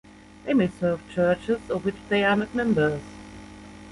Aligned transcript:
They 0.45 0.55
may 0.55 0.67
serve 0.67 1.07
churches 1.13 1.61
of 1.69 1.85
which 1.85 1.93
they 2.09 2.23
are 2.23 2.35
not 2.35 2.55
members. 2.55 3.03